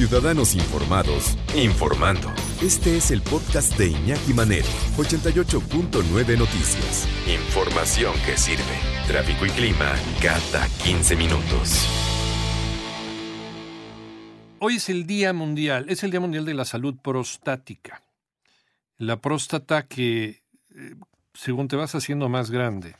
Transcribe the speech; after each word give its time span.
Ciudadanos 0.00 0.54
informados, 0.54 1.36
informando. 1.54 2.32
Este 2.62 2.96
es 2.96 3.10
el 3.10 3.20
podcast 3.20 3.76
de 3.76 3.88
Iñaki 3.88 4.32
Manero, 4.32 4.66
88.9 4.96 6.38
Noticias. 6.38 7.06
Información 7.28 8.14
que 8.24 8.38
sirve. 8.38 8.64
Tráfico 9.06 9.44
y 9.44 9.50
clima 9.50 9.94
cada 10.22 10.66
15 10.84 11.16
minutos. 11.16 11.86
Hoy 14.60 14.76
es 14.76 14.88
el 14.88 15.06
Día 15.06 15.34
Mundial, 15.34 15.84
es 15.90 16.02
el 16.02 16.10
Día 16.10 16.20
Mundial 16.20 16.46
de 16.46 16.54
la 16.54 16.64
Salud 16.64 16.96
Prostática. 16.96 18.02
La 18.96 19.20
próstata 19.20 19.82
que, 19.86 20.40
eh, 20.76 20.94
según 21.34 21.68
te 21.68 21.76
vas 21.76 21.94
haciendo 21.94 22.30
más 22.30 22.50
grande, 22.50 22.96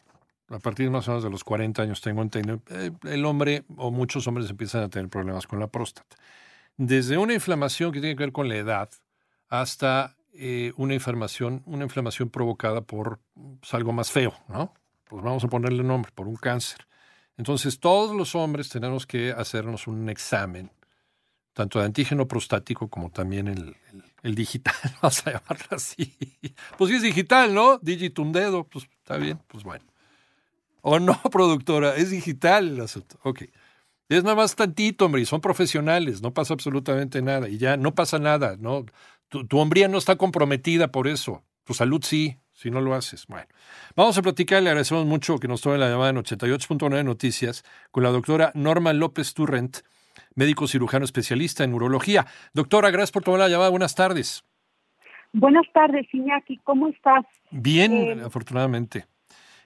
a 0.51 0.59
partir 0.59 0.91
más 0.91 1.09
o 1.09 1.13
menos 1.13 1.25
de 1.25 1.31
los 1.31 1.45
40 1.45 1.81
años 1.81 2.03
tengo 2.03 2.21
entendido, 2.21 2.61
eh, 2.69 2.91
el 3.05 3.25
hombre 3.25 3.65
o 3.79 3.91
muchos 3.91 4.27
hombres 4.27 4.51
empiezan 4.51 4.83
a 4.83 4.91
tener 4.91 5.09
problemas 5.09 5.47
con 5.47 5.61
la 5.61 5.69
próstata. 5.69 6.15
Desde 6.83 7.19
una 7.19 7.35
inflamación 7.35 7.93
que 7.93 8.01
tiene 8.01 8.17
que 8.17 8.23
ver 8.23 8.33
con 8.33 8.49
la 8.49 8.57
edad 8.57 8.89
hasta 9.51 10.17
eh, 10.33 10.73
una 10.79 10.95
inflamación, 10.95 11.63
una 11.67 11.85
inflamación 11.85 12.31
provocada 12.31 12.81
por 12.81 13.21
pues, 13.61 13.75
algo 13.75 13.93
más 13.93 14.11
feo, 14.11 14.33
¿no? 14.49 14.73
Pues 15.05 15.23
vamos 15.23 15.45
a 15.45 15.49
ponerle 15.49 15.83
nombre, 15.83 16.11
por 16.15 16.27
un 16.27 16.37
cáncer. 16.37 16.87
Entonces 17.37 17.81
todos 17.81 18.17
los 18.17 18.35
hombres 18.35 18.71
tenemos 18.71 19.07
que 19.07 19.31
hacernos 19.31 19.89
un 19.89 20.09
examen 20.09 20.71
tanto 21.53 21.81
de 21.81 21.85
antígeno 21.85 22.27
prostático 22.27 22.89
como 22.89 23.11
también 23.11 23.49
el, 23.49 24.35
digital, 24.35 24.75
vamos 25.03 25.27
a 25.27 25.33
llamarlo 25.33 25.67
así. 25.73 26.17
Pues 26.79 26.89
sí 26.89 26.97
es 26.97 27.03
digital, 27.03 27.53
¿no? 27.53 27.77
Digitum 27.77 28.33
dedo, 28.33 28.65
pues 28.65 28.89
está 29.01 29.19
bien, 29.19 29.39
pues 29.49 29.65
bueno. 29.65 29.85
O 30.81 30.99
no, 30.99 31.21
productora, 31.31 31.95
es 31.97 32.09
digital 32.09 32.69
el 32.69 32.81
asunto. 32.81 33.19
Ok. 33.23 33.43
Es 34.11 34.25
nada 34.25 34.37
más 34.37 34.55
tantito, 34.57 35.07
hombre, 35.07 35.23
y 35.23 35.25
son 35.25 35.41
profesionales, 35.41 36.21
no 36.21 36.35
pasa 36.35 36.53
absolutamente 36.53 37.23
nada, 37.23 37.49
y 37.49 37.57
ya 37.57 37.79
no 37.79 37.95
pasa 37.95 38.19
nada, 38.19 38.57
¿no? 38.59 38.85
Tu, 39.29 39.47
tu 39.47 39.59
hombría 39.59 39.89
no 39.89 39.97
está 39.97 40.17
comprometida 40.17 40.89
por 40.89 41.09
eso, 41.09 41.43
tu 41.65 41.73
salud 41.73 42.03
sí, 42.03 42.37
si 42.53 42.71
no 42.71 42.81
lo 42.81 42.95
haces. 42.95 43.27
Bueno, 43.27 43.47
vamos 43.97 44.19
a 44.19 44.23
platicar, 44.23 44.63
le 44.63 44.69
agradecemos 44.69 45.07
mucho 45.07 45.39
que 45.39 45.49
nos 45.49 45.63
tome 45.63 45.79
la 45.79 45.89
llamada 45.89 46.11
en 46.11 46.17
88.9 46.17 47.05
Noticias 47.05 47.65
con 47.91 48.03
la 48.03 48.11
doctora 48.11 48.53
Norma 48.55 48.93
López 48.93 49.33
Turrent, 49.33 49.79
médico 50.35 50.67
cirujano 50.67 51.07
especialista 51.07 51.65
en 51.65 51.73
urología. 51.73 52.27
Doctora, 52.53 52.91
gracias 52.91 53.13
por 53.13 53.23
tomar 53.23 53.41
la 53.41 53.49
llamada. 53.49 53.71
Buenas 53.71 53.95
tardes. 53.95 54.45
Buenas 55.33 55.67
tardes, 55.73 56.07
Iñaki. 56.13 56.59
¿Cómo 56.65 56.89
estás? 56.89 57.25
Bien, 57.51 57.93
eh, 57.93 58.23
afortunadamente. 58.25 59.07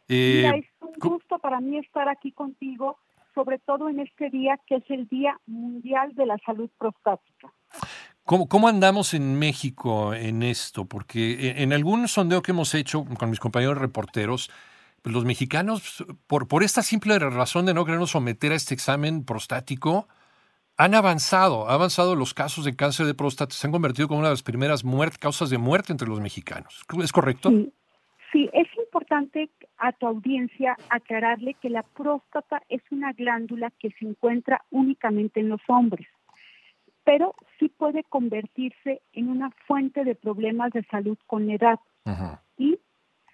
Eh, 0.08 0.42
mira, 0.44 0.56
es 0.56 0.66
un 0.80 0.92
gusto 0.98 1.38
para 1.38 1.60
mí 1.60 1.78
estar 1.78 2.08
aquí 2.08 2.30
contigo, 2.32 2.98
sobre 3.34 3.58
todo 3.58 3.88
en 3.88 4.00
este 4.00 4.30
día 4.30 4.58
que 4.66 4.76
es 4.76 4.84
el 4.88 5.08
Día 5.08 5.38
Mundial 5.46 6.14
de 6.14 6.26
la 6.26 6.38
Salud 6.44 6.70
Prostática. 6.78 7.52
¿Cómo, 8.24 8.48
¿Cómo, 8.48 8.68
andamos 8.68 9.12
en 9.12 9.38
México 9.38 10.14
en 10.14 10.42
esto? 10.42 10.86
Porque 10.86 11.62
en 11.62 11.72
algún 11.72 12.08
sondeo 12.08 12.40
que 12.40 12.52
hemos 12.52 12.74
hecho 12.74 13.04
con 13.18 13.28
mis 13.28 13.40
compañeros 13.40 13.76
reporteros, 13.76 14.50
pues 15.02 15.14
los 15.14 15.26
mexicanos, 15.26 16.02
por, 16.26 16.48
por 16.48 16.62
esta 16.62 16.82
simple 16.82 17.18
razón 17.18 17.66
de 17.66 17.74
no 17.74 17.84
querernos 17.84 18.12
someter 18.12 18.52
a 18.52 18.54
este 18.54 18.72
examen 18.72 19.24
prostático, 19.24 20.08
han 20.76 20.94
avanzado, 20.94 21.68
han 21.68 21.74
avanzado 21.74 22.16
los 22.16 22.32
casos 22.32 22.64
de 22.64 22.74
cáncer 22.74 23.04
de 23.06 23.14
próstata, 23.14 23.54
se 23.54 23.66
han 23.66 23.72
convertido 23.72 24.08
como 24.08 24.20
una 24.20 24.28
de 24.28 24.34
las 24.34 24.42
primeras 24.42 24.84
muerte, 24.84 25.18
causas 25.20 25.50
de 25.50 25.58
muerte 25.58 25.92
entre 25.92 26.08
los 26.08 26.20
mexicanos. 26.20 26.82
¿Es 27.02 27.12
correcto? 27.12 27.50
Sí, 27.50 27.72
sí, 28.32 28.50
es 28.52 28.66
importante 28.94 29.50
a 29.78 29.90
tu 29.90 30.06
audiencia 30.06 30.76
aclararle 30.88 31.54
que 31.54 31.68
la 31.68 31.82
próstata 31.82 32.62
es 32.68 32.80
una 32.92 33.12
glándula 33.12 33.72
que 33.80 33.90
se 33.98 34.06
encuentra 34.06 34.62
únicamente 34.70 35.40
en 35.40 35.48
los 35.48 35.60
hombres, 35.66 36.06
pero 37.02 37.34
sí 37.58 37.68
puede 37.68 38.04
convertirse 38.04 39.02
en 39.12 39.30
una 39.30 39.50
fuente 39.66 40.04
de 40.04 40.14
problemas 40.14 40.72
de 40.72 40.84
salud 40.84 41.18
con 41.26 41.48
la 41.48 41.54
edad. 41.54 41.78
Y, 42.56 42.78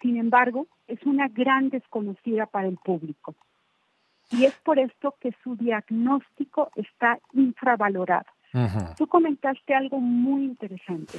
sin 0.00 0.16
embargo, 0.16 0.66
es 0.86 1.02
una 1.04 1.28
gran 1.28 1.68
desconocida 1.68 2.46
para 2.46 2.66
el 2.66 2.78
público 2.78 3.34
y 4.30 4.46
es 4.46 4.54
por 4.64 4.78
esto 4.78 5.14
que 5.20 5.32
su 5.42 5.56
diagnóstico 5.56 6.70
está 6.74 7.18
infravalorado. 7.34 8.30
-huh. 8.54 8.96
Tú 8.96 9.06
comentaste 9.06 9.74
algo 9.74 10.00
muy 10.00 10.44
interesante. 10.44 11.18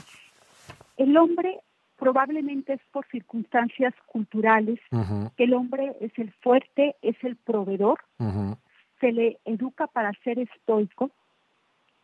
El 0.98 1.16
hombre 1.16 1.60
probablemente 2.02 2.74
es 2.74 2.82
por 2.92 3.06
circunstancias 3.16 3.94
culturales, 4.08 4.80
uh 4.92 4.98
-huh. 4.98 5.32
que 5.36 5.44
el 5.44 5.54
hombre 5.54 5.84
es 6.02 6.12
el 6.18 6.32
fuerte, 6.44 6.96
es 7.04 7.18
el 7.24 7.36
proveedor, 7.36 7.98
uh 8.18 8.26
-huh. 8.26 8.58
se 9.00 9.12
le 9.12 9.28
educa 9.46 9.86
para 9.86 10.12
ser 10.24 10.40
estoico, 10.40 11.12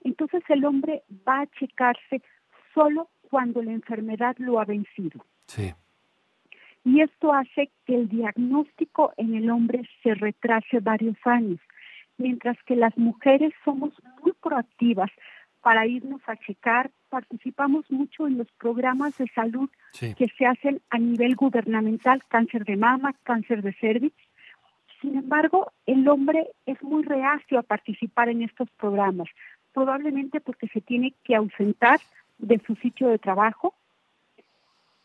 entonces 0.09 0.43
el 0.49 0.61
hombre 0.65 0.93
va 1.27 1.37
a 1.41 1.47
checarse 1.57 2.21
solo 2.75 3.09
cuando 3.29 3.57
la 3.63 3.73
enfermedad 3.79 4.35
lo 4.37 4.59
ha 4.59 4.65
vencido. 4.65 5.19
Sí 5.47 5.73
y 6.87 7.01
esto 7.01 7.33
hace 7.33 7.69
que 7.85 7.95
el 7.95 8.07
diagnóstico 8.07 9.11
en 9.17 9.35
el 9.35 9.49
hombre 9.49 9.81
se 10.03 10.13
retrase 10.13 10.79
varios 10.79 11.17
años, 11.25 11.59
mientras 12.17 12.57
que 12.63 12.77
las 12.77 12.97
mujeres 12.97 13.51
somos 13.65 13.91
muy 14.23 14.31
proactivas 14.41 15.11
para 15.67 15.85
irnos 15.85 16.21
a 16.27 16.37
checar, 16.37 16.91
participamos 17.09 17.91
mucho 17.91 18.25
en 18.25 18.37
los 18.37 18.49
programas 18.53 19.17
de 19.17 19.27
salud 19.35 19.69
sí. 19.91 20.15
que 20.15 20.29
se 20.29 20.45
hacen 20.45 20.81
a 20.89 20.97
nivel 20.97 21.35
gubernamental, 21.35 22.23
cáncer 22.29 22.63
de 22.63 22.77
mama, 22.77 23.13
cáncer 23.23 23.61
de 23.61 23.73
cervix. 23.73 24.15
Sin 25.01 25.17
embargo, 25.17 25.73
el 25.85 26.07
hombre 26.07 26.47
es 26.65 26.81
muy 26.81 27.03
reacio 27.03 27.59
a 27.59 27.63
participar 27.63 28.29
en 28.29 28.43
estos 28.43 28.69
programas, 28.79 29.27
probablemente 29.73 30.39
porque 30.39 30.69
se 30.69 30.79
tiene 30.79 31.13
que 31.25 31.35
ausentar 31.35 31.99
de 32.37 32.61
su 32.65 32.75
sitio 32.75 33.09
de 33.09 33.19
trabajo, 33.19 33.75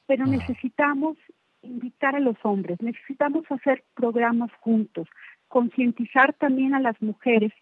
pero 0.06 0.26
necesitamos 0.26 1.16
invitar 1.62 2.14
a 2.14 2.20
los 2.20 2.36
hombres, 2.44 2.80
necesitamos 2.80 3.50
hacer 3.50 3.82
programas 3.94 4.52
juntos, 4.60 5.08
concientizar 5.48 6.34
también 6.34 6.72
a 6.76 6.78
las 6.78 7.02
mujeres 7.02 7.52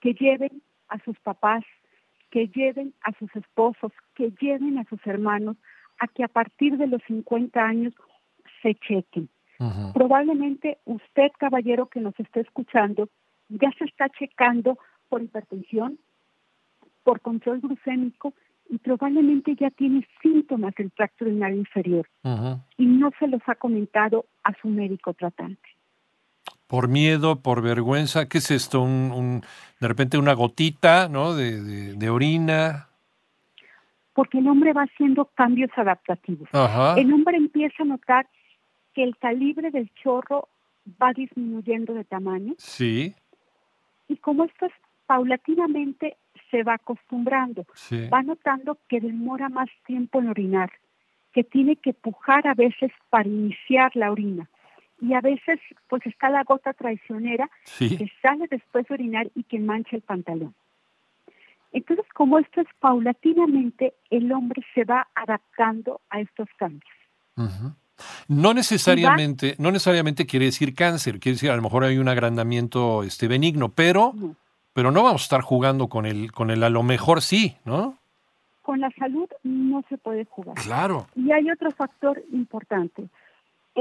que 0.00 0.14
lleven 0.14 0.62
a 0.88 0.98
sus 1.00 1.18
papás, 1.18 1.62
que 2.30 2.48
lleven 2.48 2.94
a 3.02 3.12
sus 3.18 3.34
esposos, 3.36 3.92
que 4.14 4.30
lleven 4.40 4.78
a 4.78 4.84
sus 4.84 5.04
hermanos 5.06 5.56
a 5.98 6.06
que 6.06 6.24
a 6.24 6.28
partir 6.28 6.76
de 6.76 6.86
los 6.86 7.02
50 7.06 7.60
años 7.60 7.94
se 8.62 8.74
chequen. 8.74 9.28
Uh 9.58 9.64
-huh. 9.64 9.92
Probablemente 9.92 10.78
usted, 10.84 11.30
caballero 11.38 11.86
que 11.86 12.00
nos 12.00 12.18
esté 12.20 12.40
escuchando, 12.40 13.08
ya 13.48 13.70
se 13.78 13.84
está 13.84 14.08
checando 14.10 14.78
por 15.08 15.22
hipertensión, 15.22 15.98
por 17.02 17.20
control 17.20 17.60
glucémico 17.60 18.34
y 18.68 18.78
probablemente 18.78 19.56
ya 19.56 19.70
tiene 19.70 20.06
síntomas 20.22 20.74
del 20.74 20.92
tracto 20.92 21.24
urinario 21.24 21.56
inferior 21.56 22.06
uh 22.22 22.28
-huh. 22.28 22.60
y 22.76 22.86
no 22.86 23.10
se 23.18 23.26
los 23.26 23.40
ha 23.46 23.54
comentado 23.54 24.26
a 24.44 24.52
su 24.60 24.68
médico 24.68 25.14
tratante. 25.14 25.68
Por 26.68 26.86
miedo, 26.88 27.40
por 27.40 27.62
vergüenza, 27.62 28.28
¿qué 28.28 28.38
es 28.38 28.50
esto? 28.50 28.82
Un, 28.82 29.10
un 29.10 29.42
de 29.80 29.88
repente 29.88 30.18
una 30.18 30.34
gotita, 30.34 31.08
¿no? 31.08 31.34
De, 31.34 31.60
de, 31.62 31.94
de, 31.94 32.10
orina. 32.10 32.88
Porque 34.12 34.38
el 34.38 34.46
hombre 34.48 34.72
va 34.74 34.82
haciendo 34.82 35.24
cambios 35.34 35.70
adaptativos. 35.76 36.48
Ajá. 36.52 36.94
El 37.00 37.12
hombre 37.12 37.36
empieza 37.36 37.82
a 37.82 37.86
notar 37.86 38.28
que 38.94 39.02
el 39.02 39.16
calibre 39.16 39.70
del 39.70 39.90
chorro 39.94 40.48
va 41.02 41.12
disminuyendo 41.12 41.94
de 41.94 42.04
tamaño. 42.04 42.54
Sí. 42.58 43.14
Y 44.08 44.16
como 44.16 44.44
esto 44.44 44.66
es 44.66 44.72
paulatinamente 45.06 46.18
se 46.50 46.62
va 46.62 46.74
acostumbrando, 46.74 47.64
sí. 47.74 48.08
va 48.08 48.22
notando 48.22 48.78
que 48.88 49.00
demora 49.00 49.48
más 49.48 49.68
tiempo 49.86 50.20
en 50.20 50.28
orinar, 50.28 50.70
que 51.32 51.44
tiene 51.44 51.76
que 51.76 51.94
pujar 51.94 52.46
a 52.46 52.54
veces 52.54 52.92
para 53.08 53.28
iniciar 53.28 53.90
la 53.94 54.12
orina. 54.12 54.48
Y 55.00 55.14
a 55.14 55.20
veces 55.20 55.60
pues 55.88 56.04
está 56.06 56.28
la 56.28 56.42
gota 56.44 56.72
traicionera 56.72 57.48
sí. 57.64 57.96
que 57.96 58.10
sale 58.20 58.46
después 58.50 58.86
de 58.88 58.94
orinar 58.94 59.30
y 59.34 59.44
que 59.44 59.58
mancha 59.58 59.96
el 59.96 60.02
pantalón. 60.02 60.54
Entonces, 61.72 62.06
como 62.14 62.38
esto 62.38 62.60
es 62.60 62.68
paulatinamente, 62.80 63.94
el 64.10 64.32
hombre 64.32 64.62
se 64.74 64.84
va 64.84 65.06
adaptando 65.14 66.00
a 66.10 66.20
estos 66.20 66.48
cambios. 66.56 66.92
Uh 67.36 67.42
-huh. 67.42 67.74
No 68.28 68.54
necesariamente, 68.54 69.54
no 69.58 69.70
necesariamente 69.70 70.26
quiere 70.26 70.46
decir 70.46 70.74
cáncer, 70.74 71.18
quiere 71.18 71.34
decir 71.34 71.50
a 71.50 71.56
lo 71.56 71.62
mejor 71.62 71.84
hay 71.84 71.98
un 71.98 72.08
agrandamiento 72.08 73.02
este 73.02 73.26
benigno, 73.28 73.70
pero, 73.70 74.12
no. 74.14 74.36
pero 74.72 74.90
no 74.90 75.02
vamos 75.02 75.22
a 75.22 75.24
estar 75.24 75.40
jugando 75.40 75.88
con 75.88 76.06
el, 76.06 76.32
con 76.32 76.50
el 76.50 76.62
a 76.62 76.70
lo 76.70 76.82
mejor 76.82 77.22
sí, 77.22 77.56
¿no? 77.64 77.98
Con 78.62 78.80
la 78.80 78.90
salud 78.98 79.28
no 79.42 79.82
se 79.88 79.98
puede 79.98 80.26
jugar. 80.26 80.54
Claro. 80.56 81.06
Y 81.16 81.32
hay 81.32 81.50
otro 81.50 81.70
factor 81.70 82.22
importante. 82.32 83.08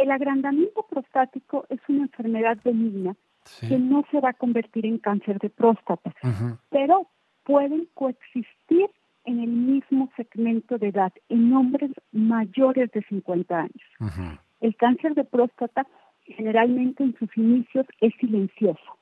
El 0.02 0.12
agrandamiento 0.12 0.84
prostático 0.84 1.66
es 1.70 1.80
una 1.88 2.04
enfermedad 2.04 2.58
benigna 2.64 3.16
que 3.62 3.80
no 3.80 4.04
se 4.12 4.20
va 4.20 4.30
a 4.30 4.34
convertir 4.34 4.86
en 4.86 5.00
cáncer 5.00 5.40
de 5.40 5.50
próstata, 5.50 6.14
pero 6.70 7.08
pueden 7.44 7.88
coexistir 7.94 8.90
en 9.26 9.40
el 9.40 9.50
mismo 9.50 10.10
segmento 10.16 10.78
de 10.78 10.90
edad, 10.90 11.12
en 11.30 11.52
hombres 11.54 11.92
mayores 12.12 12.92
de 12.92 13.02
50 13.04 13.58
años. 13.58 14.38
El 14.62 14.76
cáncer 14.76 15.16
de 15.16 15.24
próstata 15.24 15.88
generalmente 16.24 17.04
en 17.04 17.16
sus 17.18 17.36
inicios 17.36 17.86
es 18.00 18.14
silencioso 18.20 18.98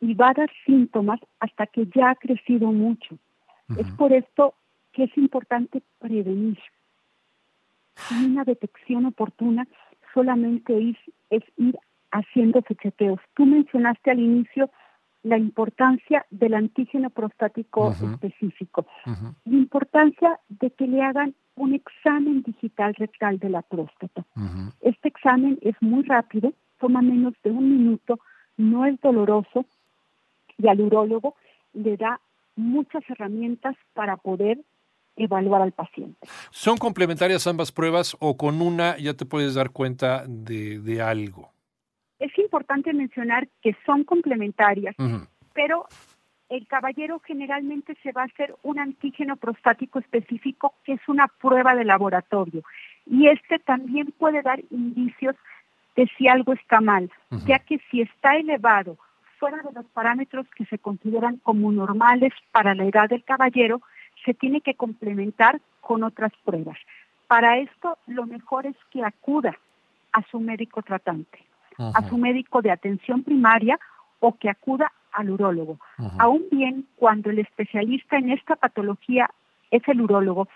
y 0.00 0.14
va 0.14 0.30
a 0.30 0.34
dar 0.34 0.50
síntomas 0.66 1.20
hasta 1.38 1.66
que 1.66 1.86
ya 1.94 2.10
ha 2.10 2.14
crecido 2.16 2.72
mucho. 2.72 3.16
Es 3.78 3.86
por 3.92 4.12
esto 4.12 4.54
que 4.92 5.04
es 5.04 5.16
importante 5.16 5.82
prevenir. 6.00 6.58
Una 8.10 8.44
detección 8.44 9.06
oportuna 9.06 9.66
solamente 10.14 10.96
es, 11.30 11.42
ir 11.56 11.78
haciendo 12.10 12.60
chequeos. 12.60 13.20
Tú 13.34 13.46
mencionaste 13.46 14.10
al 14.10 14.20
inicio 14.20 14.70
la 15.22 15.38
importancia 15.38 16.26
del 16.30 16.54
antígeno 16.54 17.10
prostático 17.10 17.92
específico, 17.92 18.86
la 19.44 19.56
importancia 19.56 20.40
de 20.48 20.70
que 20.70 20.86
le 20.86 21.02
hagan 21.02 21.34
un 21.56 21.74
examen 21.74 22.42
digital 22.42 22.94
rectal 22.94 23.38
de 23.38 23.50
la 23.50 23.62
próstata. 23.62 24.24
Este 24.80 25.08
examen 25.08 25.58
es 25.60 25.74
muy 25.80 26.02
rápido, 26.04 26.52
toma 26.78 27.02
menos 27.02 27.34
de 27.44 27.50
un 27.50 27.68
minuto, 27.68 28.18
no 28.56 28.86
es 28.86 28.98
doloroso 29.00 29.66
y 30.58 30.68
al 30.68 30.80
urólogo 30.80 31.34
le 31.74 31.96
da 31.96 32.20
muchas 32.56 33.02
herramientas 33.08 33.76
para 33.94 34.16
poder 34.16 34.58
evaluar 35.24 35.62
al 35.62 35.72
paciente. 35.72 36.18
¿Son 36.50 36.76
complementarias 36.76 37.46
ambas 37.46 37.72
pruebas 37.72 38.16
o 38.20 38.36
con 38.36 38.60
una 38.60 38.96
ya 38.98 39.14
te 39.14 39.26
puedes 39.26 39.54
dar 39.54 39.70
cuenta 39.70 40.24
de, 40.26 41.02
algo? 41.02 41.50
Es 42.18 42.36
importante 42.38 42.92
mencionar 42.92 43.48
que 43.62 43.76
son 43.86 44.04
complementarias, 44.04 44.94
pero 45.54 45.86
el 46.50 46.66
caballero 46.66 47.20
generalmente 47.20 47.96
se 48.02 48.12
va 48.12 48.22
a 48.22 48.26
hacer 48.26 48.54
un 48.62 48.78
antígeno 48.78 49.36
prostático 49.36 49.98
específico, 49.98 50.74
que 50.84 50.94
es 50.94 51.08
una 51.08 51.28
prueba 51.28 51.74
de 51.74 51.84
laboratorio. 51.84 52.62
Y 53.06 53.28
este 53.28 53.58
también 53.60 54.12
puede 54.18 54.42
dar 54.42 54.60
indicios 54.70 55.36
de 55.96 56.08
si 56.18 56.28
algo 56.28 56.52
está 56.52 56.80
mal, 56.80 57.10
ya 57.46 57.60
que 57.60 57.80
si 57.90 58.02
está 58.02 58.36
elevado 58.36 58.98
fuera 59.38 59.62
de 59.62 59.72
los 59.72 59.86
parámetros 59.86 60.46
que 60.54 60.66
se 60.66 60.78
consideran 60.78 61.38
como 61.38 61.72
normales 61.72 62.32
para 62.52 62.74
la 62.74 62.84
edad 62.84 63.08
del 63.08 63.24
caballero, 63.24 63.80
se 64.24 64.34
tiene 64.34 64.60
que 64.60 64.74
complementar 64.74 65.60
con 65.80 66.02
otras 66.02 66.32
pruebas. 66.44 66.78
Para 67.26 67.58
esto, 67.58 67.96
lo 68.06 68.26
mejor 68.26 68.66
es 68.66 68.76
que 68.90 69.04
acuda 69.04 69.56
a 70.12 70.22
su 70.30 70.40
médico 70.40 70.82
tratante, 70.82 71.38
a 71.78 72.08
su 72.08 72.18
médico 72.18 72.60
de 72.60 72.70
atención 72.70 73.22
primaria 73.22 73.78
o 74.18 74.36
que 74.36 74.50
acuda 74.50 74.92
al 75.12 75.30
urólogo. 75.30 75.78
Aún 76.18 76.44
bien, 76.50 76.86
cuando 76.96 77.30
el 77.30 77.38
especialista 77.38 78.18
en 78.18 78.30
esta 78.30 78.56
patología 78.56 79.30
es 79.70 79.86
el 79.88 80.00
urólogo, 80.00 80.48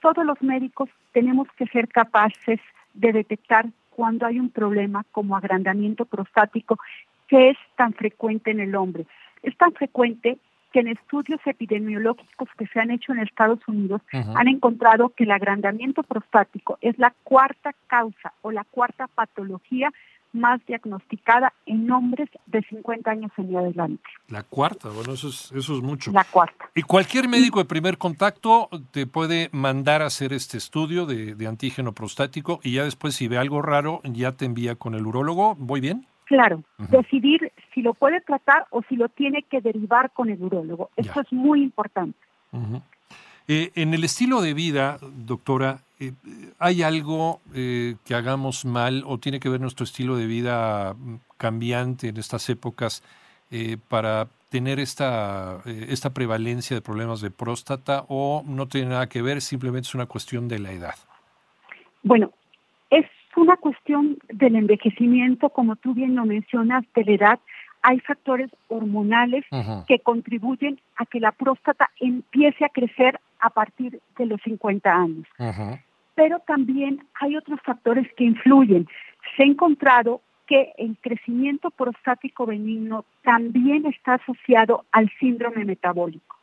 todos 0.00 0.24
los 0.24 0.40
médicos 0.42 0.88
tenemos 1.12 1.48
que 1.56 1.66
ser 1.66 1.88
capaces 1.88 2.60
de 2.94 3.12
detectar 3.12 3.66
cuando 3.90 4.26
hay 4.26 4.40
un 4.40 4.50
problema 4.50 5.04
como 5.12 5.36
agrandamiento 5.36 6.04
prostático 6.04 6.78
que 7.28 7.50
es 7.50 7.56
tan 7.76 7.92
frecuente 7.92 8.50
en 8.50 8.60
el 8.60 8.74
hombre. 8.74 9.06
Es 9.42 9.56
tan 9.56 9.72
frecuente 9.72 10.38
que 10.74 10.80
en 10.80 10.88
estudios 10.88 11.40
epidemiológicos 11.46 12.48
que 12.58 12.66
se 12.66 12.80
han 12.80 12.90
hecho 12.90 13.12
en 13.12 13.20
Estados 13.20 13.60
Unidos 13.68 14.02
han 14.10 14.48
encontrado 14.48 15.10
que 15.10 15.22
el 15.22 15.30
agrandamiento 15.30 16.02
prostático 16.02 16.78
es 16.80 16.98
la 16.98 17.14
cuarta 17.22 17.70
causa 17.86 18.32
o 18.42 18.50
la 18.50 18.64
cuarta 18.64 19.06
patología 19.06 19.92
más 20.32 20.60
diagnosticada 20.66 21.52
en 21.64 21.88
hombres 21.92 22.28
de 22.46 22.60
50 22.62 23.08
años 23.08 23.30
en 23.36 23.56
adelante. 23.56 24.02
La 24.26 24.42
cuarta, 24.42 24.88
bueno, 24.88 25.12
eso 25.12 25.28
es, 25.28 25.52
eso 25.52 25.76
es 25.76 25.80
mucho. 25.80 26.10
La 26.10 26.24
cuarta. 26.24 26.68
Y 26.74 26.82
cualquier 26.82 27.28
médico 27.28 27.60
de 27.60 27.66
primer 27.66 27.96
contacto 27.96 28.68
te 28.90 29.06
puede 29.06 29.50
mandar 29.52 30.02
a 30.02 30.06
hacer 30.06 30.32
este 30.32 30.58
estudio 30.58 31.06
de, 31.06 31.36
de 31.36 31.46
antígeno 31.46 31.92
prostático 31.92 32.58
y 32.64 32.72
ya 32.72 32.82
después 32.82 33.14
si 33.14 33.28
ve 33.28 33.38
algo 33.38 33.62
raro 33.62 34.00
ya 34.02 34.32
te 34.32 34.44
envía 34.44 34.74
con 34.74 34.96
el 34.96 35.06
urólogo. 35.06 35.54
¿Voy 35.54 35.80
bien? 35.80 36.08
Claro, 36.24 36.62
decidir 36.78 37.52
si 37.74 37.82
lo 37.82 37.94
puede 37.94 38.20
tratar 38.20 38.66
o 38.70 38.82
si 38.88 38.96
lo 38.96 39.08
tiene 39.08 39.42
que 39.42 39.60
derivar 39.60 40.12
con 40.12 40.30
el 40.30 40.40
urólogo. 40.42 40.90
Esto 40.96 41.20
es 41.20 41.32
muy 41.32 41.62
importante. 41.62 42.18
Eh, 43.48 43.72
en 43.74 43.92
el 43.92 44.04
estilo 44.04 44.40
de 44.40 44.54
vida, 44.54 44.98
doctora, 45.02 45.80
eh, 46.00 46.12
¿hay 46.58 46.82
algo 46.82 47.40
eh, 47.54 47.96
que 48.06 48.14
hagamos 48.14 48.64
mal 48.64 49.02
o 49.06 49.18
tiene 49.18 49.40
que 49.40 49.48
ver 49.48 49.60
nuestro 49.60 49.84
estilo 49.84 50.16
de 50.16 50.26
vida 50.26 50.94
mm, 50.94 51.16
cambiante 51.36 52.08
en 52.08 52.16
estas 52.16 52.48
épocas 52.48 53.02
para 53.88 54.26
tener 54.48 54.80
esta, 54.80 55.60
esta 55.64 56.12
prevalencia 56.12 56.74
de 56.74 56.80
problemas 56.80 57.20
de 57.20 57.30
próstata 57.30 58.04
o 58.08 58.42
no 58.44 58.66
tiene 58.66 58.88
nada 58.88 59.08
que 59.08 59.22
ver, 59.22 59.40
simplemente 59.40 59.86
es 59.86 59.94
una 59.94 60.06
cuestión 60.06 60.48
de 60.48 60.58
la 60.58 60.72
edad? 60.72 60.96
Bueno, 62.02 62.32
es 62.90 63.06
una 63.36 63.56
cuestión 63.56 64.18
del 64.28 64.56
envejecimiento, 64.56 65.50
como 65.50 65.76
tú 65.76 65.94
bien 65.94 66.16
lo 66.16 66.24
mencionas, 66.24 66.84
de 66.94 67.04
la 67.04 67.12
edad. 67.12 67.40
Hay 67.86 68.00
factores 68.00 68.50
hormonales 68.68 69.44
que 69.86 69.98
contribuyen 69.98 70.80
a 70.96 71.04
que 71.04 71.20
la 71.20 71.32
próstata 71.32 71.90
empiece 72.00 72.64
a 72.64 72.70
crecer 72.70 73.20
a 73.40 73.50
partir 73.50 74.00
de 74.16 74.26
los 74.26 74.40
50 74.42 74.90
años. 74.90 75.26
Pero 76.14 76.38
también 76.46 77.04
hay 77.20 77.36
otros 77.36 77.60
factores 77.62 78.10
que 78.16 78.24
influyen. 78.24 78.88
Se 79.36 79.42
ha 79.42 79.46
encontrado 79.46 80.22
que 80.46 80.72
el 80.78 80.96
crecimiento 80.98 81.70
prostático 81.70 82.46
benigno 82.46 83.04
también 83.22 83.84
está 83.84 84.14
asociado 84.14 84.86
al 84.90 85.10
síndrome 85.20 85.66
metabólico. 85.66 86.36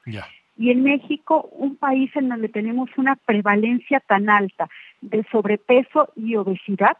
Y 0.57 0.69
en 0.69 0.83
México, 0.83 1.49
un 1.53 1.75
país 1.75 2.15
en 2.15 2.29
donde 2.29 2.49
tenemos 2.49 2.89
una 2.97 3.15
prevalencia 3.15 3.99
tan 3.99 4.29
alta 4.29 4.69
de 5.01 5.25
sobrepeso 5.31 6.09
y 6.15 6.35
obesidad, 6.35 6.97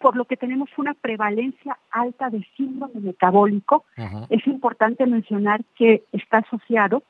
por 0.00 0.16
lo 0.16 0.24
que 0.24 0.36
tenemos 0.36 0.70
una 0.78 0.94
prevalencia 0.94 1.78
alta 1.90 2.30
de 2.30 2.44
síndrome 2.56 3.00
metabólico, 3.00 3.84
es 4.30 4.46
importante 4.46 5.06
mencionar 5.06 5.62
que 5.76 6.04
está 6.12 6.38
asociado 6.38 7.02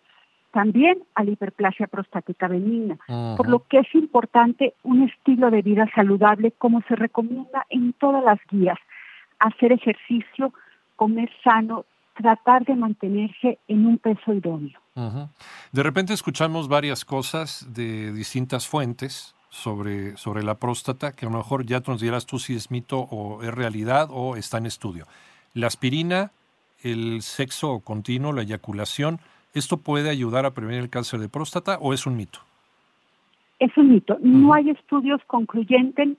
también 0.52 0.98
a 1.14 1.22
la 1.22 1.30
hiperplasia 1.30 1.86
prostática 1.86 2.48
benigna, 2.48 2.98
por 3.36 3.48
lo 3.48 3.60
que 3.60 3.78
es 3.78 3.94
importante 3.94 4.74
un 4.82 5.04
estilo 5.04 5.52
de 5.52 5.62
vida 5.62 5.88
saludable 5.94 6.50
como 6.50 6.82
se 6.88 6.96
recomienda 6.96 7.64
en 7.70 7.92
todas 7.92 8.24
las 8.24 8.40
guías, 8.50 8.78
hacer 9.38 9.70
ejercicio, 9.70 10.52
comer 10.96 11.30
sano, 11.44 11.84
tratar 12.20 12.64
de 12.64 12.74
mantenerse 12.74 13.60
en 13.68 13.86
un 13.86 13.98
peso 13.98 14.34
idóneo. 14.34 14.80
De 15.70 15.82
repente 15.84 16.12
escuchamos 16.12 16.68
varias 16.68 17.04
cosas 17.04 17.66
de 17.72 18.12
distintas 18.12 18.66
fuentes 18.66 19.36
sobre, 19.50 20.16
sobre 20.16 20.42
la 20.42 20.54
próstata, 20.54 21.12
que 21.12 21.26
a 21.26 21.28
lo 21.28 21.36
mejor 21.36 21.66
ya 21.66 21.82
nos 21.86 22.00
dirás 22.00 22.24
tú 22.24 22.38
si 22.38 22.54
es 22.54 22.70
mito 22.70 23.00
o 23.10 23.42
es 23.42 23.52
realidad 23.54 24.08
o 24.10 24.36
está 24.36 24.58
en 24.58 24.66
estudio. 24.66 25.06
La 25.52 25.66
aspirina, 25.66 26.30
el 26.82 27.20
sexo 27.20 27.80
continuo, 27.80 28.32
la 28.32 28.42
eyaculación, 28.42 29.20
¿esto 29.52 29.76
puede 29.76 30.08
ayudar 30.08 30.46
a 30.46 30.54
prevenir 30.54 30.80
el 30.80 30.90
cáncer 30.90 31.20
de 31.20 31.28
próstata 31.28 31.78
o 31.80 31.92
es 31.92 32.06
un 32.06 32.16
mito? 32.16 32.38
Es 33.58 33.76
un 33.76 33.92
mito. 33.92 34.16
No 34.22 34.54
hay 34.54 34.70
estudios 34.70 35.20
concluyentes, 35.26 36.16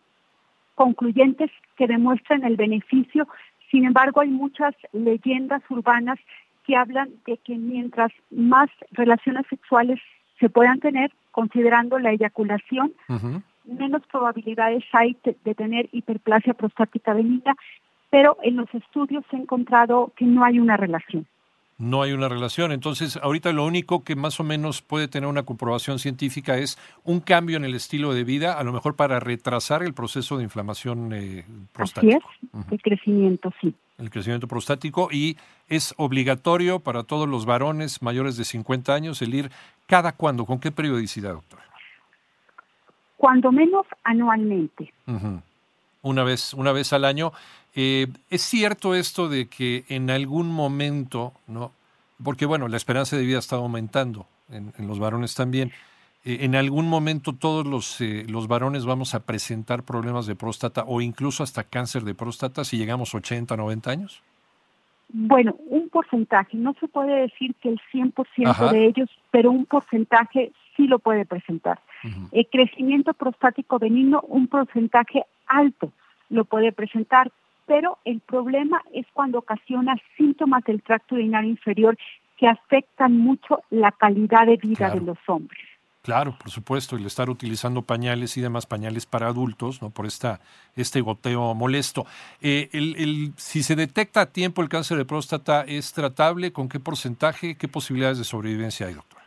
concluyentes 0.75 1.49
que 1.75 1.87
demuestren 1.87 2.43
el 2.43 2.55
beneficio 2.55 3.27
sin 3.71 3.85
embargo, 3.85 4.19
hay 4.19 4.27
muchas 4.27 4.75
leyendas 4.91 5.63
urbanas 5.69 6.19
que 6.65 6.75
hablan 6.75 7.09
de 7.25 7.37
que 7.37 7.55
mientras 7.55 8.11
más 8.29 8.69
relaciones 8.91 9.47
sexuales 9.49 9.99
se 10.41 10.49
puedan 10.49 10.81
tener, 10.81 11.11
considerando 11.31 11.97
la 11.99 12.11
eyaculación, 12.11 12.91
menos 13.63 14.01
probabilidades 14.11 14.83
hay 14.91 15.15
de, 15.23 15.55
tener 15.55 15.87
hiperplasia 15.93 16.53
prostática 16.53 17.13
benigna, 17.13 17.55
pero 18.09 18.37
en 18.43 18.57
los 18.57 18.73
estudios 18.73 19.23
se 19.29 19.37
ha 19.37 19.39
encontrado 19.39 20.11
que 20.17 20.25
no 20.25 20.43
hay 20.43 20.59
una 20.59 20.75
relación 20.75 21.25
no 21.77 22.03
hay 22.03 22.13
una 22.13 22.29
relación. 22.29 22.71
Entonces, 22.71 23.17
ahorita 23.17 23.51
lo 23.51 23.65
único 23.65 24.03
que 24.03 24.15
más 24.15 24.39
o 24.39 24.43
menos 24.43 24.83
puede 24.83 25.07
tener 25.07 25.27
una 25.27 25.43
comprobación 25.43 25.97
científica 25.97 26.57
es 26.59 26.77
un 27.03 27.21
cambio 27.21 27.57
en 27.57 27.65
el 27.65 27.73
estilo 27.73 28.13
de 28.13 28.23
vida, 28.23 28.53
a 28.53 28.63
lo 28.63 28.71
mejor 28.71 28.95
para 28.95 29.19
retrasar 29.19 29.81
el 29.81 29.95
proceso 29.95 30.37
de 30.37 30.43
inflamación 30.43 31.11
eh, 31.11 31.43
prostático. 31.73 32.29
Así 32.29 32.47
es, 32.53 32.71
el 32.71 32.81
crecimiento, 32.83 33.51
sí. 33.59 33.73
El 33.97 34.11
crecimiento 34.11 34.47
prostático 34.47 35.09
y 35.11 35.37
es 35.67 35.95
obligatorio 35.97 36.79
para 36.79 37.03
todos 37.03 37.27
los 37.27 37.45
varones 37.45 38.01
mayores 38.03 38.37
de 38.37 38.45
50 38.45 38.93
años 38.93 39.21
el 39.23 39.33
ir 39.33 39.51
cada 39.91 40.13
cuándo, 40.13 40.45
¿con 40.45 40.57
qué 40.57 40.71
periodicidad, 40.71 41.33
doctor? 41.33 41.59
Cuando 43.17 43.51
menos 43.51 43.85
anualmente. 44.05 44.93
una 46.01 46.23
vez, 46.23 46.53
una 46.53 46.71
vez 46.71 46.93
al 46.93 47.03
año. 47.03 47.33
Eh, 47.75 48.07
¿Es 48.29 48.41
cierto 48.41 48.95
esto 48.95 49.27
de 49.27 49.49
que 49.49 49.83
en 49.89 50.09
algún 50.09 50.49
momento, 50.49 51.33
¿no? 51.45 51.73
porque 52.23 52.45
bueno, 52.45 52.69
la 52.69 52.77
esperanza 52.77 53.17
de 53.17 53.25
vida 53.25 53.39
está 53.39 53.57
aumentando 53.57 54.27
en, 54.49 54.71
los 54.87 54.97
varones 54.97 55.35
también, 55.35 55.73
eh, 56.23 56.37
en 56.39 56.55
algún 56.55 56.87
momento 56.87 57.33
todos 57.33 57.67
los, 57.67 57.99
eh, 57.99 58.25
los 58.29 58.47
varones 58.47 58.85
vamos 58.85 59.13
a 59.13 59.23
presentar 59.25 59.83
problemas 59.83 60.25
de 60.25 60.35
próstata 60.35 60.85
o 60.87 61.01
incluso 61.01 61.43
hasta 61.43 61.65
cáncer 61.65 62.05
de 62.05 62.15
próstata 62.15 62.63
si 62.63 62.77
llegamos 62.77 63.13
a 63.13 63.17
80, 63.17 63.57
90 63.57 63.91
años? 63.91 64.23
Bueno, 65.13 65.55
un 65.67 65.89
porcentaje, 65.89 66.57
no 66.57 66.73
se 66.79 66.87
puede 66.87 67.21
decir 67.21 67.53
que 67.55 67.69
el 67.69 67.79
100% 67.91 68.71
de 68.71 68.85
ellos, 68.85 69.09
pero 69.29 69.51
un 69.51 69.65
porcentaje 69.65 70.51
sí 70.75 70.87
lo 70.87 70.99
puede 70.99 71.25
presentar. 71.25 71.79
El 72.31 72.47
crecimiento 72.47 73.13
prostático 73.13 73.77
benigno, 73.77 74.21
un 74.27 74.47
porcentaje 74.47 75.23
alto 75.47 75.91
lo 76.29 76.45
puede 76.45 76.71
presentar, 76.71 77.31
pero 77.65 77.97
el 78.05 78.21
problema 78.21 78.81
es 78.93 79.05
cuando 79.13 79.39
ocasiona 79.39 79.95
síntomas 80.17 80.63
del 80.63 80.81
tracto 80.81 81.15
urinario 81.15 81.49
inferior 81.49 81.97
que 82.37 82.47
afectan 82.47 83.17
mucho 83.17 83.61
la 83.69 83.91
calidad 83.91 84.47
de 84.47 84.57
vida 84.57 84.89
de 84.89 85.01
los 85.01 85.17
hombres. 85.27 85.61
Claro, 86.01 86.35
por 86.39 86.49
supuesto, 86.49 86.95
el 86.95 87.05
estar 87.05 87.29
utilizando 87.29 87.83
pañales 87.83 88.35
y 88.35 88.41
demás 88.41 88.65
pañales 88.65 89.05
para 89.05 89.27
adultos, 89.27 89.83
¿no? 89.83 89.91
Por 89.91 90.07
esta, 90.07 90.39
este 90.75 90.99
goteo 90.99 91.53
molesto. 91.53 92.07
Eh, 92.41 92.69
el, 92.73 93.33
si 93.37 93.61
se 93.61 93.75
detecta 93.75 94.21
a 94.21 94.25
tiempo 94.25 94.63
el 94.63 94.69
cáncer 94.69 94.97
de 94.97 95.05
próstata, 95.05 95.61
¿es 95.61 95.93
tratable? 95.93 96.51
¿Con 96.51 96.69
qué 96.69 96.79
porcentaje? 96.79 97.55
¿Qué 97.55 97.67
posibilidades 97.67 98.17
de 98.17 98.23
sobrevivencia 98.23 98.87
hay, 98.87 98.95
doctora? 98.95 99.23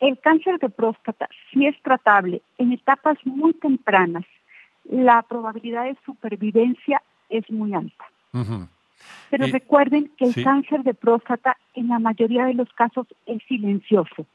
El 0.00 0.18
cáncer 0.18 0.58
de 0.58 0.68
próstata 0.68 1.26
sí 1.50 1.66
es 1.66 1.80
tratable 1.82 2.42
en 2.58 2.72
etapas 2.72 3.16
muy 3.24 3.54
tempranas. 3.54 4.24
La 4.84 5.22
probabilidad 5.22 5.84
de 5.84 5.96
supervivencia 6.04 7.02
es 7.30 7.50
muy 7.50 7.72
alta. 7.72 8.04
Pero 9.30 9.46
eh, 9.46 9.52
recuerden 9.52 10.10
que 10.18 10.26
el 10.26 10.44
cáncer 10.44 10.82
de 10.82 10.92
próstata 10.92 11.56
en 11.74 11.88
la 11.88 11.98
mayoría 11.98 12.44
de 12.44 12.54
los 12.54 12.70
casos 12.74 13.06
es 13.24 13.42
silencioso. 13.48 14.26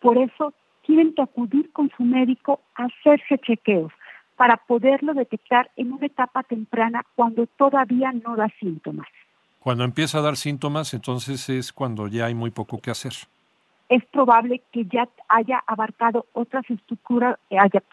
Por 0.00 0.16
eso 0.16 0.54
tienen 0.86 1.14
que 1.14 1.22
acudir 1.22 1.70
con 1.72 1.90
su 1.96 2.02
médico 2.02 2.60
a 2.74 2.84
hacerse 2.84 3.38
chequeos 3.38 3.92
para 4.36 4.56
poderlo 4.56 5.12
detectar 5.12 5.70
en 5.76 5.92
una 5.92 6.06
etapa 6.06 6.42
temprana 6.42 7.04
cuando 7.14 7.46
todavía 7.46 8.12
no 8.12 8.36
da 8.36 8.48
síntomas. 8.58 9.06
Cuando 9.58 9.84
empieza 9.84 10.18
a 10.18 10.22
dar 10.22 10.36
síntomas, 10.36 10.94
entonces 10.94 11.48
es 11.50 11.72
cuando 11.72 12.08
ya 12.08 12.26
hay 12.26 12.34
muy 12.34 12.50
poco 12.50 12.80
que 12.80 12.90
hacer. 12.90 13.12
Es 13.90 14.02
probable 14.06 14.62
que 14.72 14.86
ya 14.86 15.08
haya 15.28 15.62
abarcado 15.66 16.24
otras 16.32 16.64
estructuras 16.70 17.38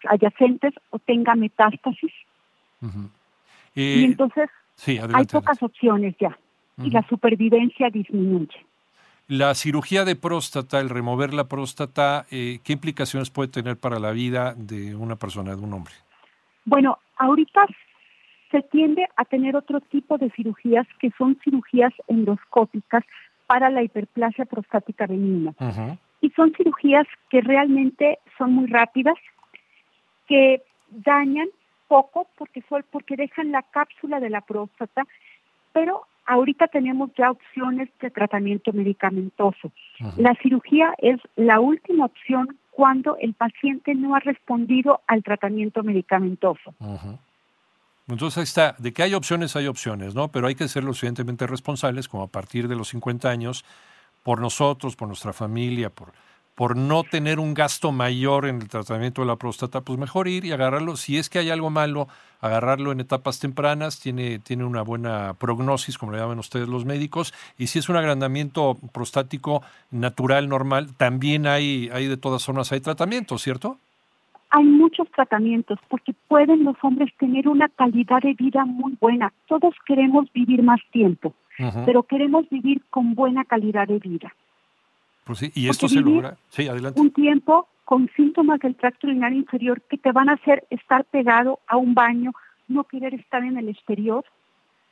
adyacentes 0.07 0.73
o 0.91 0.99
tenga 0.99 1.35
metástasis. 1.35 2.13
y 3.75 4.05
entonces 4.05 4.49
hay 4.85 5.25
pocas 5.25 5.61
opciones 5.61 6.15
ya 6.19 6.37
y 6.77 6.91
la 6.91 7.05
supervivencia 7.09 7.89
disminuye. 7.89 8.65
La 9.29 9.53
cirugía 9.55 10.05
de 10.05 10.15
próstata, 10.15 10.79
el 10.79 10.89
remover 10.89 11.33
la 11.33 11.49
próstata, 11.49 12.25
eh, 12.31 12.59
¿qué 12.63 12.71
implicaciones 12.71 13.29
puede 13.29 13.49
tener 13.49 13.77
para 13.77 13.99
la 13.99 14.11
vida 14.11 14.53
de 14.55 14.95
una 14.95 15.17
persona, 15.17 15.53
de 15.53 15.61
un 15.61 15.73
hombre? 15.73 15.93
Bueno, 16.63 16.99
ahorita 17.17 17.67
se 18.51 18.61
tiende 18.61 19.05
a 19.17 19.25
tener 19.25 19.57
otro 19.57 19.81
tipo 19.81 20.17
de 20.17 20.29
cirugías 20.31 20.87
que 21.01 21.11
son 21.17 21.37
cirugías 21.43 21.91
endoscópicas 22.07 23.03
para 23.47 23.69
la 23.69 23.83
hiperplasia 23.83 24.45
prostática 24.45 25.07
benigna. 25.07 25.53
Y 26.21 26.29
son 26.29 26.53
cirugías 26.55 27.05
que 27.29 27.41
realmente 27.41 28.19
son 28.37 28.53
muy 28.53 28.67
rápidas, 28.67 29.15
que 30.27 30.63
dañan 30.89 31.49
poco 31.89 32.29
porque, 32.37 32.63
porque 32.91 33.17
dejan 33.17 33.51
la 33.51 33.63
cápsula 33.63 34.21
de 34.21 34.29
la 34.29 34.39
próstata, 34.39 35.03
pero 35.73 36.05
ahorita 36.27 36.67
tenemos 36.67 37.09
ya 37.17 37.31
opciones 37.31 37.89
de 37.99 38.11
tratamiento 38.11 38.71
medicamentoso. 38.73 39.71
La 40.17 40.35
cirugía 40.41 40.93
es 40.99 41.19
la 41.35 41.59
última 41.59 42.05
opción 42.05 42.57
cuando 42.71 43.17
el 43.19 43.33
paciente 43.33 43.95
no 43.95 44.13
ha 44.13 44.19
respondido 44.19 45.01
al 45.07 45.23
tratamiento 45.23 45.81
medicamentoso. 45.81 46.75
Entonces 48.07 48.37
ahí 48.37 48.43
está, 48.43 48.75
de 48.77 48.93
que 48.93 49.03
hay 49.03 49.13
opciones, 49.15 49.55
hay 49.55 49.67
opciones, 49.67 50.13
¿no? 50.13 50.27
Pero 50.29 50.47
hay 50.47 50.55
que 50.55 50.67
ser 50.67 50.83
lo 50.83 50.93
suficientemente 50.93 51.47
responsables 51.47 52.07
como 52.07 52.23
a 52.23 52.27
partir 52.27 52.67
de 52.67 52.75
los 52.75 52.89
50 52.89 53.29
años, 53.29 53.65
por 54.23 54.39
nosotros, 54.39 54.95
por 54.95 55.07
nuestra 55.07 55.33
familia, 55.33 55.89
por 55.89 56.13
por 56.57 56.75
no 56.75 57.03
tener 57.03 57.39
un 57.39 57.53
gasto 57.53 57.91
mayor 57.91 58.47
en 58.47 58.63
el 58.63 58.67
tratamiento 58.67 59.21
de 59.21 59.27
la 59.27 59.35
próstata, 59.35 59.81
pues 59.81 59.99
mejor 59.99 60.27
ir 60.27 60.43
y 60.43 60.51
agarrarlo. 60.53 60.95
Si 60.95 61.19
es 61.19 61.29
que 61.29 61.37
hay 61.37 61.51
algo 61.51 61.69
malo, 61.69 62.07
agarrarlo 62.41 62.91
en 62.91 62.99
etapas 62.99 63.39
tempranas, 63.39 63.99
tiene, 63.99 64.39
tiene 64.39 64.63
una 64.63 64.81
buena 64.81 65.35
prognosis, 65.35 65.99
como 65.99 66.13
le 66.13 66.17
llaman 66.17 66.39
ustedes 66.39 66.67
los 66.67 66.83
médicos. 66.83 67.31
Y 67.59 67.67
si 67.67 67.77
es 67.77 67.89
un 67.89 67.95
agrandamiento 67.95 68.75
prostático 68.91 69.61
natural, 69.91 70.49
normal, 70.49 70.95
también 70.97 71.45
hay, 71.45 71.91
hay 71.93 72.07
de 72.07 72.17
todas 72.17 72.43
formas, 72.43 72.71
hay 72.71 72.79
tratamientos, 72.79 73.43
¿cierto? 73.43 73.77
Hay 74.49 74.65
muchos 74.65 75.07
tratamientos 75.11 75.77
porque 75.89 76.15
pueden 76.27 76.63
los 76.63 76.75
hombres 76.81 77.13
tener 77.19 77.47
una 77.47 77.69
calidad 77.69 78.23
de 78.23 78.33
vida 78.33 78.65
muy 78.65 78.97
buena. 78.99 79.31
Todos 79.47 79.75
queremos 79.85 80.25
vivir 80.33 80.63
más 80.63 80.79
tiempo, 80.91 81.35
pero 81.85 82.01
queremos 82.01 82.49
vivir 82.49 82.81
con 82.89 83.13
buena 83.13 83.45
calidad 83.45 83.87
de 83.87 83.99
vida. 83.99 84.33
Pues 85.27 85.39
sí, 85.39 85.51
y 85.53 85.67
esto 85.67 85.89
se 85.89 85.99
logra. 85.99 86.37
Sí, 86.49 86.67
adelante. 86.67 86.99
Un 86.99 87.11
tiempo 87.11 87.67
con 87.83 88.09
síntomas 88.15 88.59
del 88.61 88.75
tracto 88.75 89.07
urinario 89.07 89.39
inferior 89.39 89.81
que 89.81 89.97
te 89.97 90.11
van 90.11 90.29
a 90.29 90.33
hacer 90.33 90.65
estar 90.69 91.03
pegado 91.05 91.59
a 91.67 91.77
un 91.77 91.93
baño, 91.93 92.31
no 92.69 92.85
querer 92.85 93.13
estar 93.13 93.43
en 93.43 93.57
el 93.57 93.67
exterior, 93.69 94.23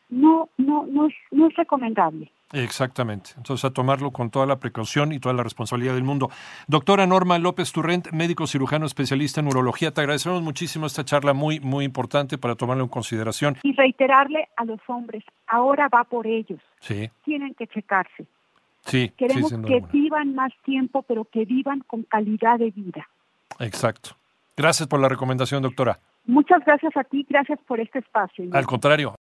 no, 0.10 0.50
no, 0.58 0.86
no 0.86 1.08
es, 1.08 1.14
no 1.32 1.48
es 1.48 1.56
recomendable. 1.56 2.32
Exactamente. 2.54 3.32
Entonces, 3.38 3.66
a 3.66 3.72
tomarlo 3.72 4.12
con 4.12 4.30
toda 4.30 4.46
la 4.46 4.60
precaución 4.60 5.12
y 5.12 5.20
toda 5.20 5.34
la 5.34 5.44
responsabilidad 5.44 5.94
del 5.94 6.04
mundo. 6.04 6.30
Doctora 6.68 7.06
Norma 7.08 7.40
López 7.40 7.72
Turrent, 7.72 8.12
médico 8.12 8.46
cirujano 8.46 8.86
especialista 8.86 9.42
en 9.42 9.48
urología, 9.48 9.92
te 9.92 10.02
agradecemos 10.02 10.42
muchísimo 10.42 10.86
esta 10.86 11.04
charla 11.04 11.34
muy, 11.34 11.60
muy 11.60 11.86
importante 11.86 12.38
para 12.38 12.56
tomarlo 12.56 12.84
en 12.84 12.90
consideración. 12.90 13.58
Y 13.64 13.74
reiterarle 13.74 14.48
a 14.58 14.66
los 14.66 14.80
hombres, 14.88 15.24
ahora 15.48 15.90
va 15.94 16.04
por 16.04 16.28
ellos. 16.28 16.60
Sí. 16.80 17.10
Tienen 17.24 17.56
que 17.56 17.68
checarse. 17.68 18.26
Sí, 18.86 19.12
Queremos 19.18 19.52
que 19.66 19.84
vivan 19.92 20.36
más 20.36 20.52
tiempo, 20.64 21.02
pero 21.04 21.26
que 21.26 21.46
vivan 21.46 21.82
con 21.88 22.04
calidad 22.04 22.60
de 22.60 22.72
vida. 22.72 23.08
Exacto. 23.60 24.12
Gracias 24.56 24.88
por 24.88 25.00
la 25.00 25.10
recomendación, 25.10 25.64
doctora. 25.64 26.00
Muchas 26.26 26.64
gracias 26.66 26.96
a 26.98 27.04
ti, 27.04 27.26
gracias 27.30 27.60
por 27.68 27.80
este 27.80 28.00
espacio. 28.00 28.46
Al 28.52 28.66
contrario. 28.66 29.14